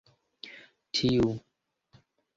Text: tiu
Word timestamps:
tiu 0.99 1.29